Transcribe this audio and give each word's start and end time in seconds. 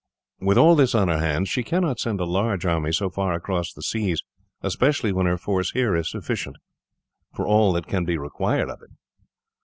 With 0.39 0.57
all 0.57 0.75
this 0.75 0.95
on 0.95 1.09
her 1.09 1.19
hands, 1.19 1.47
she 1.47 1.61
cannot 1.61 1.99
send 1.99 2.19
a 2.19 2.25
large 2.25 2.65
army 2.65 2.91
so 2.91 3.11
far 3.11 3.33
across 3.33 3.71
the 3.71 3.83
seas, 3.83 4.23
especially 4.63 5.11
when 5.11 5.27
her 5.27 5.37
force 5.37 5.73
here 5.73 5.95
is 5.95 6.09
sufficient 6.09 6.55
for 7.35 7.45
all 7.45 7.71
that 7.73 7.85
can 7.85 8.03
be 8.03 8.17
required 8.17 8.71
of 8.71 8.81
it." 8.81 8.89